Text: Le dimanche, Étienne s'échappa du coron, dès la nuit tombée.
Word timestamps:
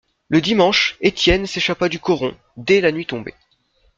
Le 0.29 0.41
dimanche, 0.41 0.97
Étienne 1.01 1.45
s'échappa 1.45 1.87
du 1.87 1.99
coron, 1.99 2.35
dès 2.57 2.81
la 2.81 2.91
nuit 2.91 3.05
tombée. 3.05 3.35